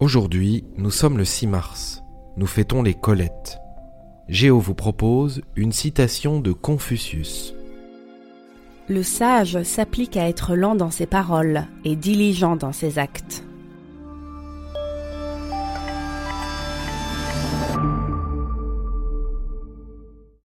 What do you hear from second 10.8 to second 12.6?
ses paroles et diligent